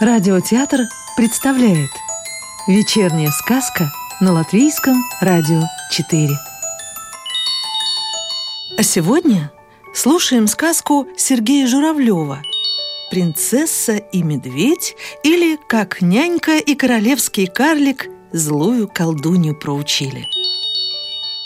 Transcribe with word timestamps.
Радиотеатр 0.00 0.82
представляет 1.16 1.90
Вечерняя 2.68 3.32
сказка 3.32 3.90
на 4.20 4.32
Латвийском 4.32 4.94
радио 5.20 5.62
4 5.90 6.28
А 8.78 8.82
сегодня 8.84 9.50
слушаем 9.92 10.46
сказку 10.46 11.08
Сергея 11.16 11.66
Журавлева 11.66 12.40
«Принцесса 13.10 13.96
и 13.96 14.22
медведь» 14.22 14.94
или 15.24 15.58
«Как 15.66 16.00
нянька 16.00 16.58
и 16.58 16.76
королевский 16.76 17.48
карлик 17.48 18.06
злую 18.30 18.86
колдунью 18.86 19.58
проучили» 19.58 20.24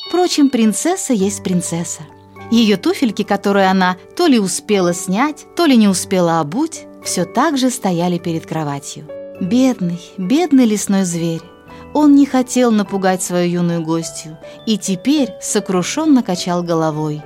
Впрочем, 0.08 0.50
принцесса 0.50 1.14
есть 1.14 1.42
принцесса. 1.42 2.02
Ее 2.50 2.76
туфельки, 2.76 3.22
которые 3.22 3.68
она 3.68 3.96
то 4.14 4.26
ли 4.26 4.38
успела 4.38 4.92
снять, 4.92 5.46
то 5.56 5.64
ли 5.64 5.74
не 5.74 5.88
успела 5.88 6.40
обуть, 6.40 6.84
все 7.04 7.24
так 7.24 7.58
же 7.58 7.70
стояли 7.70 8.18
перед 8.18 8.46
кроватью. 8.46 9.06
Бедный, 9.40 10.00
бедный 10.18 10.66
лесной 10.66 11.04
зверь. 11.04 11.42
Он 11.94 12.14
не 12.14 12.26
хотел 12.26 12.70
напугать 12.70 13.22
свою 13.22 13.50
юную 13.50 13.82
гостью 13.82 14.38
и 14.66 14.78
теперь 14.78 15.30
сокрушенно 15.42 16.22
качал 16.22 16.62
головой. 16.62 17.22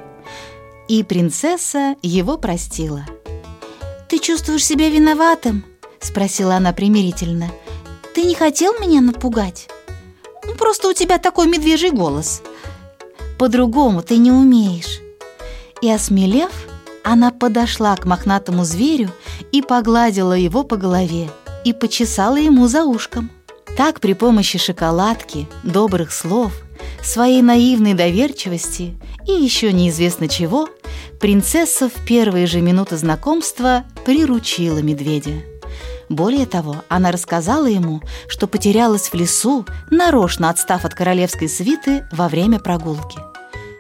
И 0.89 1.02
принцесса 1.02 1.95
его 2.02 2.37
простила. 2.37 3.05
«Ты 4.09 4.19
чувствуешь 4.19 4.65
себя 4.65 4.89
виноватым?»– 4.89 5.65
спросила 6.01 6.57
она 6.57 6.73
примирительно. 6.73 7.51
«Ты 8.15 8.23
не 8.23 8.35
хотел 8.35 8.79
меня 8.80 9.01
напугать? 9.01 9.69
Просто 10.59 10.88
у 10.88 10.93
тебя 10.93 11.19
такой 11.19 11.49
медвежий 11.49 11.91
голос. 11.91 12.43
По-другому 13.38 14.02
ты 14.02 14.16
не 14.16 14.30
умеешь». 14.30 15.01
И 15.83 15.91
осмелев, 15.91 16.51
она 17.05 17.30
подошла 17.30 17.95
к 17.97 18.05
мохнатому 18.05 18.65
зверю 18.65 19.10
и 19.52 19.63
погладила 19.63 20.33
его 20.33 20.63
по 20.63 20.77
голове 20.77 21.30
и 21.65 21.73
почесала 21.73 22.37
ему 22.37 22.69
за 22.69 22.85
ушком. 22.85 23.30
Так 23.77 24.01
при 24.01 24.15
помощи 24.15 24.59
шоколадки, 24.59 25.49
добрых 25.63 26.13
слов, 26.13 26.53
своей 27.03 27.43
наивной 27.43 27.95
доверчивости 27.95 28.95
и 29.27 29.33
еще 29.33 29.73
неизвестно 29.73 30.29
чего, 30.29 30.69
принцесса 31.21 31.88
в 31.88 32.07
первые 32.07 32.47
же 32.47 32.61
минуты 32.61 32.97
знакомства 32.97 33.85
приручила 34.05 34.79
медведя. 34.79 35.43
Более 36.09 36.47
того, 36.47 36.85
она 36.88 37.10
рассказала 37.10 37.66
ему, 37.66 38.01
что 38.29 38.47
потерялась 38.47 39.09
в 39.09 39.15
лесу, 39.15 39.66
нарочно 39.91 40.51
отстав 40.51 40.85
от 40.85 40.95
королевской 40.95 41.49
свиты 41.49 42.07
во 42.13 42.29
время 42.29 42.60
прогулки. 42.60 43.19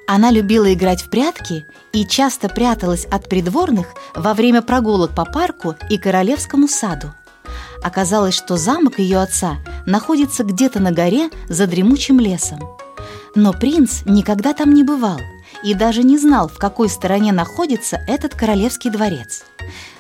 Она 0.06 0.30
любила 0.30 0.72
играть 0.72 1.02
в 1.02 1.10
прятки 1.10 1.66
и 1.92 2.06
часто 2.06 2.48
пряталась 2.48 3.06
от 3.06 3.28
придворных 3.28 3.88
во 4.14 4.34
время 4.34 4.62
прогулок 4.62 5.14
по 5.14 5.24
парку 5.24 5.74
и 5.90 5.98
королевскому 5.98 6.68
саду. 6.68 7.12
Оказалось, 7.82 8.34
что 8.34 8.56
замок 8.56 9.00
ее 9.00 9.18
отца 9.18 9.56
находится 9.84 10.44
где-то 10.44 10.80
на 10.80 10.92
горе 10.92 11.30
за 11.48 11.66
дремучим 11.66 12.20
лесом. 12.20 12.60
Но 13.34 13.52
принц 13.52 14.02
никогда 14.04 14.54
там 14.54 14.72
не 14.72 14.84
бывал 14.84 15.20
и 15.64 15.74
даже 15.74 16.04
не 16.04 16.18
знал, 16.18 16.48
в 16.48 16.56
какой 16.56 16.88
стороне 16.88 17.32
находится 17.32 18.00
этот 18.06 18.34
королевский 18.34 18.90
дворец. 18.90 19.44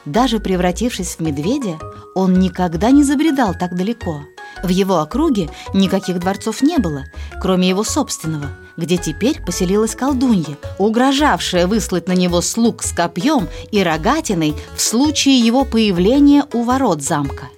Даже 0.04 0.38
превратившись 0.38 1.16
в 1.16 1.20
медведя, 1.20 1.78
он 2.14 2.34
никогда 2.34 2.92
не 2.92 3.02
забредал 3.02 3.54
так 3.58 3.74
далеко. 3.74 4.22
В 4.62 4.68
его 4.68 5.00
округе 5.00 5.50
никаких 5.74 6.20
дворцов 6.20 6.62
не 6.62 6.78
было, 6.78 7.04
кроме 7.40 7.68
его 7.68 7.82
собственного– 7.82 8.46
где 8.76 8.96
теперь 8.96 9.40
поселилась 9.42 9.94
колдунья, 9.94 10.56
угрожавшая 10.78 11.66
выслать 11.66 12.08
на 12.08 12.12
него 12.12 12.40
слуг 12.40 12.82
с 12.82 12.92
копьем 12.92 13.48
и 13.70 13.82
рогатиной 13.82 14.54
в 14.74 14.80
случае 14.80 15.38
его 15.38 15.64
появления 15.64 16.44
у 16.52 16.62
ворот 16.62 17.02
замка. 17.02 17.48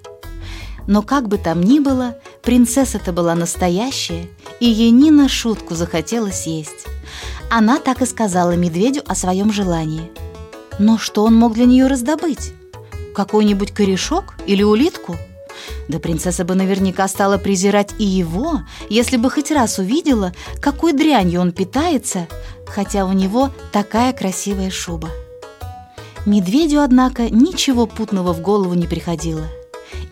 Но 0.87 1.01
как 1.01 1.27
бы 1.27 1.37
там 1.37 1.61
ни 1.61 1.79
было, 1.79 2.17
принцесса-то 2.41 3.11
была 3.11 3.35
настоящая, 3.35 4.27
и 4.59 4.67
ей 4.67 4.89
ни 4.89 5.11
на 5.11 5.29
шутку 5.29 5.75
захотелось 5.75 6.47
есть. 6.47 6.87
Она 7.51 7.79
так 7.79 8.01
и 8.01 8.05
сказала 8.05 8.55
медведю 8.55 9.03
о 9.05 9.13
своем 9.15 9.51
желании. 9.51 10.11
Но 10.79 10.97
что 10.97 11.23
он 11.23 11.35
мог 11.35 11.53
для 11.53 11.65
нее 11.65 11.87
раздобыть? 11.87 12.53
Какой-нибудь 13.13 13.71
корешок 13.71 14.35
или 14.47 14.63
улитку– 14.63 15.17
да 15.87 15.99
принцесса 15.99 16.45
бы 16.45 16.55
наверняка 16.55 17.07
стала 17.07 17.37
презирать 17.37 17.93
и 17.97 18.03
его, 18.03 18.61
если 18.89 19.17
бы 19.17 19.29
хоть 19.29 19.51
раз 19.51 19.79
увидела, 19.79 20.33
какой 20.61 20.93
дрянью 20.93 21.41
он 21.41 21.51
питается, 21.51 22.27
хотя 22.65 23.05
у 23.05 23.13
него 23.13 23.49
такая 23.71 24.13
красивая 24.13 24.69
шуба. 24.69 25.09
Медведю, 26.25 26.81
однако, 26.81 27.29
ничего 27.29 27.87
путного 27.87 28.33
в 28.33 28.41
голову 28.41 28.73
не 28.73 28.87
приходило. 28.87 29.47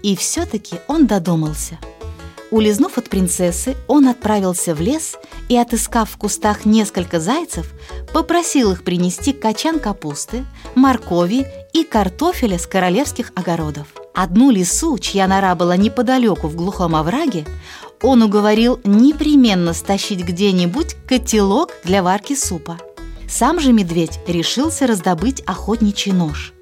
И 0.02 0.16
все-таки 0.16 0.80
он 0.88 1.06
додумался. 1.06 1.78
Улизнув 2.50 2.98
от 2.98 3.10
принцессы, 3.10 3.76
он 3.88 4.08
отправился 4.08 4.74
в 4.74 4.80
лес 4.80 5.18
и, 5.50 5.58
отыскав 5.58 6.10
в 6.10 6.18
кустах 6.18 6.66
несколько 6.66 7.20
зайцев, 7.20 7.74
попросил 8.14 8.72
их 8.72 8.84
принести 8.84 9.34
качан 9.34 9.80
капусты, 9.80 10.46
моркови 10.74 11.46
и 11.74 11.84
картофеля 11.84 12.58
с 12.58 12.66
королевских 12.66 13.34
огородов. 13.36 13.88
Одну 14.18 14.50
лису, 14.50 14.98
чья 14.98 15.28
нора 15.28 15.54
была 15.54 15.78
неподалеку 15.78 16.48
в 16.48 16.56
глухом 16.56 16.96
овраге, 16.96 17.46
он 18.02 18.24
уговорил 18.24 18.80
непременно 18.84 19.74
стащить 19.74 20.26
где-нибудь 20.26 20.96
котелок 21.08 21.76
для 21.84 22.02
варки 22.02 22.36
супа. 22.36 22.80
Сам 23.30 23.60
же 23.60 23.74
медведь 23.74 24.20
решился 24.28 24.88
раздобыть 24.88 25.42
охотничий 25.42 26.14
нож. 26.14 26.54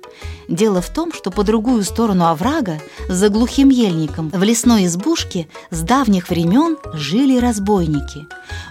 Дело 0.47 0.81
в 0.81 0.89
том, 0.89 1.11
что 1.11 1.31
по 1.31 1.43
другую 1.43 1.83
сторону 1.83 2.27
оврага, 2.27 2.79
за 3.09 3.29
глухим 3.29 3.69
ельником, 3.69 4.29
в 4.29 4.43
лесной 4.43 4.85
избушке 4.85 5.47
с 5.71 5.81
давних 5.81 6.29
времен 6.29 6.77
жили 6.93 7.39
разбойники. 7.39 8.27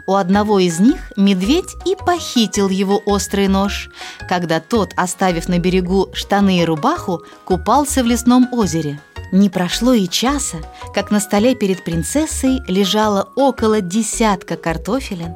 У 0.06 0.14
одного 0.14 0.60
из 0.60 0.78
них 0.78 1.12
медведь 1.16 1.74
и 1.84 1.96
похитил 1.96 2.68
его 2.68 3.02
острый 3.06 3.48
нож, 3.48 3.90
когда 4.28 4.60
тот, 4.60 4.90
оставив 4.96 5.48
на 5.48 5.58
берегу 5.58 6.10
штаны 6.12 6.60
и 6.60 6.64
рубаху, 6.64 7.22
купался 7.44 8.02
в 8.02 8.06
лесном 8.06 8.48
озере. 8.52 9.00
Не 9.32 9.50
прошло 9.50 9.94
и 9.94 10.06
часа, 10.06 10.58
как 10.94 11.10
на 11.10 11.18
столе 11.18 11.56
перед 11.56 11.82
принцессой 11.82 12.60
лежало 12.68 13.32
около 13.34 13.80
десятка 13.80 14.56
картофелин, 14.56 15.34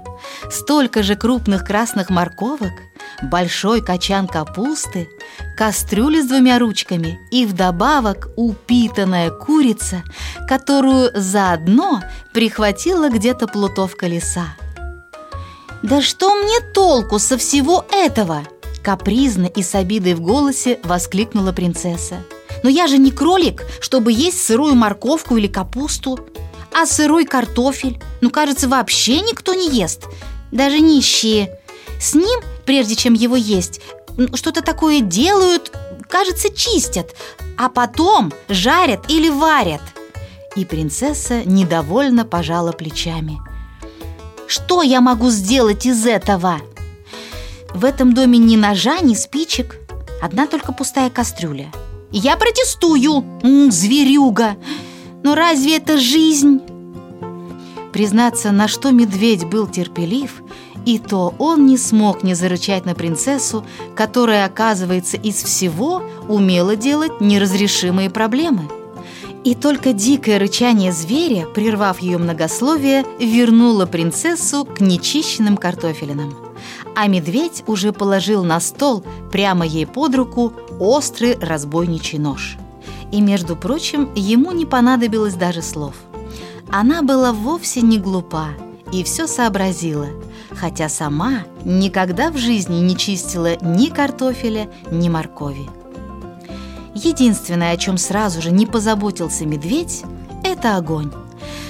столько 0.50 1.02
же 1.02 1.16
крупных 1.16 1.64
красных 1.64 2.08
морковок, 2.08 2.70
большой 3.22 3.80
качан 3.80 4.28
капусты, 4.28 5.08
кастрюля 5.56 6.22
с 6.22 6.26
двумя 6.26 6.58
ручками 6.58 7.18
и 7.30 7.46
вдобавок 7.46 8.28
упитанная 8.36 9.30
курица, 9.30 10.02
которую 10.46 11.10
заодно 11.14 12.02
прихватила 12.32 13.10
где-то 13.10 13.46
плутовка 13.46 14.06
леса. 14.06 14.46
«Да 15.82 16.02
что 16.02 16.34
мне 16.34 16.60
толку 16.72 17.18
со 17.18 17.36
всего 17.38 17.84
этого?» 17.92 18.42
Капризно 18.82 19.46
и 19.46 19.62
с 19.62 19.74
обидой 19.74 20.14
в 20.14 20.20
голосе 20.20 20.78
воскликнула 20.82 21.52
принцесса. 21.52 22.16
Но 22.62 22.70
я 22.70 22.86
же 22.86 22.98
не 22.98 23.10
кролик, 23.10 23.64
чтобы 23.80 24.12
есть 24.12 24.42
сырую 24.42 24.74
морковку 24.74 25.36
или 25.36 25.46
капусту. 25.46 26.18
А 26.72 26.86
сырой 26.86 27.24
картофель, 27.24 28.00
ну, 28.20 28.30
кажется, 28.30 28.68
вообще 28.68 29.20
никто 29.20 29.54
не 29.54 29.68
ест. 29.70 30.04
Даже 30.52 30.80
нищие. 30.80 31.58
С 32.00 32.14
ним, 32.14 32.40
прежде 32.64 32.94
чем 32.94 33.14
его 33.14 33.36
есть, 33.36 33.80
что-то 34.34 34.62
такое 34.62 35.00
делают, 35.00 35.72
кажется, 36.08 36.52
чистят, 36.52 37.14
а 37.56 37.68
потом 37.68 38.32
жарят 38.48 39.10
или 39.10 39.28
варят. 39.28 39.82
И 40.56 40.64
принцесса 40.64 41.44
недовольно 41.44 42.24
пожала 42.24 42.72
плечами. 42.72 43.38
Что 44.46 44.82
я 44.82 45.00
могу 45.00 45.30
сделать 45.30 45.86
из 45.86 46.06
этого? 46.06 46.60
В 47.74 47.84
этом 47.84 48.14
доме 48.14 48.38
ни 48.38 48.56
ножа, 48.56 49.00
ни 49.00 49.14
спичек, 49.14 49.76
одна 50.22 50.46
только 50.46 50.72
пустая 50.72 51.10
кастрюля– 51.10 51.70
я 52.10 52.36
протестую, 52.36 53.24
зверюга. 53.70 54.56
Но 55.22 55.34
разве 55.34 55.76
это 55.76 55.98
жизнь? 55.98 56.60
Признаться, 57.92 58.50
на 58.50 58.66
что 58.66 58.92
медведь 58.92 59.44
был 59.44 59.66
терпелив, 59.66 60.42
и 60.88 60.98
то 60.98 61.34
он 61.36 61.66
не 61.66 61.76
смог 61.76 62.22
не 62.22 62.32
зарычать 62.32 62.86
на 62.86 62.94
принцессу, 62.94 63.62
которая, 63.94 64.46
оказывается, 64.46 65.18
из 65.18 65.34
всего 65.34 66.02
умела 66.28 66.76
делать 66.76 67.20
неразрешимые 67.20 68.08
проблемы. 68.08 68.70
И 69.44 69.54
только 69.54 69.92
дикое 69.92 70.38
рычание 70.38 70.92
зверя, 70.92 71.46
прервав 71.54 71.98
ее 71.98 72.16
многословие, 72.16 73.04
вернуло 73.20 73.84
принцессу 73.84 74.64
к 74.64 74.80
нечищенным 74.80 75.58
картофелинам. 75.58 76.34
А 76.96 77.06
медведь 77.06 77.64
уже 77.66 77.92
положил 77.92 78.42
на 78.42 78.58
стол 78.58 79.04
прямо 79.30 79.66
ей 79.66 79.86
под 79.86 80.14
руку 80.14 80.54
острый 80.80 81.36
разбойничий 81.38 82.16
нож. 82.16 82.56
И, 83.12 83.20
между 83.20 83.56
прочим, 83.56 84.08
ему 84.14 84.52
не 84.52 84.64
понадобилось 84.64 85.34
даже 85.34 85.60
слов. 85.60 85.96
Она 86.70 87.02
была 87.02 87.34
вовсе 87.34 87.82
не 87.82 87.98
глупа 87.98 88.48
и 88.90 89.04
все 89.04 89.26
сообразила, 89.26 90.06
хотя 90.50 90.88
сама 90.88 91.44
никогда 91.64 92.30
в 92.30 92.36
жизни 92.36 92.76
не 92.76 92.96
чистила 92.96 93.56
ни 93.62 93.88
картофеля, 93.88 94.68
ни 94.90 95.08
моркови. 95.08 95.68
Единственное, 96.94 97.72
о 97.72 97.76
чем 97.76 97.96
сразу 97.96 98.42
же 98.42 98.50
не 98.50 98.66
позаботился 98.66 99.46
медведь, 99.46 100.04
это 100.42 100.76
огонь. 100.76 101.12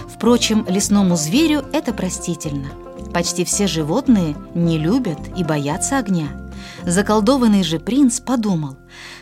Впрочем, 0.08 0.64
лесному 0.68 1.16
зверю 1.16 1.64
это 1.72 1.92
простительно. 1.92 2.68
Почти 3.12 3.44
все 3.44 3.66
животные 3.66 4.36
не 4.54 4.78
любят 4.78 5.18
и 5.36 5.44
боятся 5.44 5.98
огня. 5.98 6.28
Заколдованный 6.84 7.62
же 7.62 7.78
принц 7.78 8.20
подумал, 8.20 8.76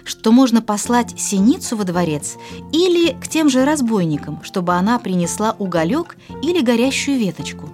что 0.04 0.32
можно 0.32 0.62
послать 0.62 1.18
синицу 1.18 1.76
во 1.76 1.84
дворец 1.84 2.36
или 2.72 3.12
к 3.12 3.28
тем 3.28 3.48
же 3.48 3.64
разбойникам, 3.64 4.42
чтобы 4.42 4.74
она 4.74 4.98
принесла 4.98 5.56
уголек 5.58 6.16
или 6.42 6.60
горящую 6.60 7.18
веточку. 7.18 7.68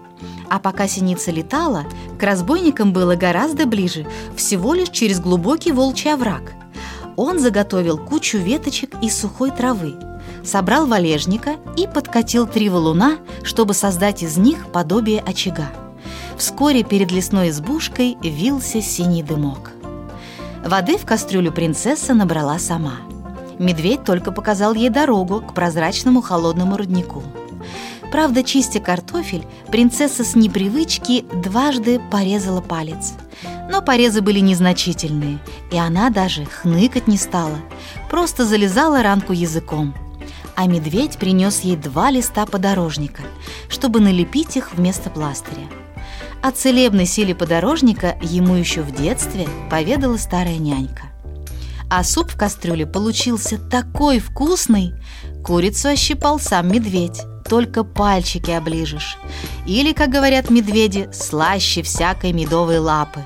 А 0.52 0.58
пока 0.58 0.86
синица 0.86 1.30
летала, 1.30 1.86
к 2.18 2.22
разбойникам 2.22 2.92
было 2.92 3.16
гораздо 3.16 3.64
ближе, 3.64 4.06
всего 4.36 4.74
лишь 4.74 4.90
через 4.90 5.18
глубокий 5.18 5.72
волчий 5.72 6.12
овраг. 6.12 6.52
Он 7.16 7.38
заготовил 7.38 7.96
кучу 7.96 8.36
веточек 8.36 8.94
и 9.00 9.08
сухой 9.08 9.50
травы, 9.50 9.94
собрал 10.44 10.86
валежника 10.86 11.56
и 11.78 11.86
подкатил 11.86 12.46
три 12.46 12.68
валуна, 12.68 13.16
чтобы 13.42 13.72
создать 13.72 14.22
из 14.22 14.36
них 14.36 14.66
подобие 14.66 15.20
очага. 15.20 15.70
Вскоре 16.36 16.82
перед 16.82 17.10
лесной 17.10 17.48
избушкой 17.48 18.18
вился 18.22 18.82
синий 18.82 19.22
дымок. 19.22 19.70
Воды 20.62 20.98
в 20.98 21.06
кастрюлю 21.06 21.50
принцесса 21.50 22.12
набрала 22.12 22.58
сама. 22.58 22.96
Медведь 23.58 24.04
только 24.04 24.32
показал 24.32 24.74
ей 24.74 24.90
дорогу 24.90 25.40
к 25.40 25.54
прозрачному 25.54 26.20
холодному 26.20 26.76
роднику. 26.76 27.22
Правда, 28.12 28.42
чистя 28.42 28.78
картофель, 28.78 29.46
принцесса 29.70 30.22
с 30.22 30.34
непривычки 30.34 31.24
дважды 31.32 31.98
порезала 32.10 32.60
палец. 32.60 33.14
Но 33.70 33.80
порезы 33.80 34.20
были 34.20 34.38
незначительные, 34.38 35.38
и 35.70 35.78
она 35.78 36.10
даже 36.10 36.44
хныкать 36.44 37.08
не 37.08 37.16
стала, 37.16 37.56
просто 38.10 38.44
залезала 38.44 39.02
ранку 39.02 39.32
языком. 39.32 39.94
А 40.54 40.66
медведь 40.66 41.16
принес 41.16 41.60
ей 41.60 41.76
два 41.76 42.10
листа 42.10 42.44
подорожника, 42.44 43.22
чтобы 43.70 44.00
налепить 44.00 44.58
их 44.58 44.74
вместо 44.74 45.08
пластыря. 45.08 45.66
О 46.42 46.50
целебной 46.50 47.06
силе 47.06 47.34
подорожника 47.34 48.18
ему 48.20 48.56
еще 48.56 48.82
в 48.82 48.94
детстве 48.94 49.48
поведала 49.70 50.18
старая 50.18 50.58
нянька. 50.58 51.04
А 51.88 52.04
суп 52.04 52.32
в 52.32 52.36
кастрюле 52.36 52.86
получился 52.86 53.56
такой 53.56 54.18
вкусный, 54.18 54.92
курицу 55.42 55.88
ощипал 55.88 56.38
сам 56.38 56.70
медведь, 56.70 57.22
только 57.52 57.84
пальчики 57.84 58.50
оближешь. 58.50 59.18
Или, 59.66 59.92
как 59.92 60.08
говорят 60.08 60.48
медведи, 60.48 61.10
слаще 61.12 61.82
всякой 61.82 62.32
медовой 62.32 62.78
лапы. 62.78 63.20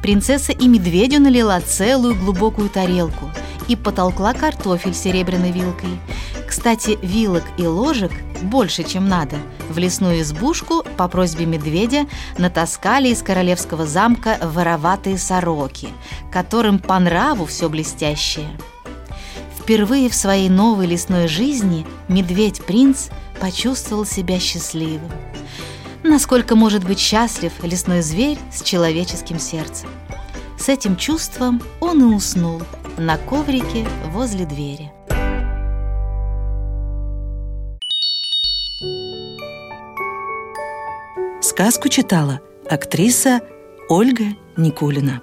Принцесса 0.00 0.52
и 0.52 0.68
медведю 0.68 1.20
налила 1.20 1.60
целую 1.60 2.14
глубокую 2.14 2.68
тарелку 2.68 3.28
и 3.66 3.74
потолкла 3.74 4.34
картофель 4.34 4.94
серебряной 4.94 5.50
вилкой. 5.50 5.98
Кстати, 6.46 6.96
вилок 7.02 7.42
и 7.58 7.66
ложек 7.66 8.12
больше, 8.40 8.84
чем 8.84 9.08
надо. 9.08 9.34
В 9.68 9.78
лесную 9.78 10.20
избушку 10.20 10.84
по 10.96 11.08
просьбе 11.08 11.44
медведя 11.44 12.06
натаскали 12.38 13.08
из 13.08 13.20
королевского 13.20 13.84
замка 13.84 14.38
вороватые 14.40 15.18
сороки, 15.18 15.88
которым 16.30 16.78
по 16.78 16.96
нраву 17.00 17.46
все 17.46 17.68
блестящее. 17.68 18.46
Впервые 19.58 20.08
в 20.08 20.14
своей 20.14 20.48
новой 20.48 20.86
лесной 20.86 21.26
жизни 21.26 21.84
медведь-принц 22.06 23.08
почувствовал 23.40 24.04
себя 24.04 24.38
счастливым. 24.38 25.10
Насколько 26.02 26.54
может 26.54 26.84
быть 26.84 26.98
счастлив 26.98 27.52
лесной 27.62 28.02
зверь 28.02 28.38
с 28.52 28.62
человеческим 28.62 29.38
сердцем? 29.38 29.88
С 30.58 30.68
этим 30.68 30.96
чувством 30.96 31.60
он 31.80 32.00
и 32.00 32.14
уснул 32.14 32.62
на 32.96 33.18
коврике 33.18 33.86
возле 34.12 34.46
двери. 34.46 34.92
Сказку 41.40 41.88
читала 41.88 42.40
актриса 42.68 43.40
Ольга 43.88 44.24
Никулина. 44.56 45.22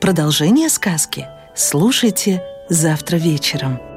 Продолжение 0.00 0.68
сказки 0.68 1.26
слушайте 1.56 2.42
завтра 2.68 3.16
вечером. 3.16 3.87